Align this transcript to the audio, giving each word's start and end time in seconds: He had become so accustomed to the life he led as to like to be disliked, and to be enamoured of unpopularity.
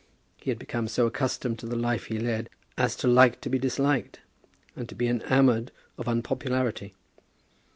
He 0.37 0.49
had 0.49 0.57
become 0.57 0.87
so 0.87 1.05
accustomed 1.05 1.59
to 1.59 1.67
the 1.67 1.75
life 1.75 2.05
he 2.05 2.17
led 2.17 2.49
as 2.75 2.95
to 2.95 3.07
like 3.07 3.39
to 3.41 3.51
be 3.51 3.59
disliked, 3.59 4.19
and 4.75 4.89
to 4.89 4.95
be 4.95 5.05
enamoured 5.07 5.71
of 5.95 6.07
unpopularity. 6.07 6.95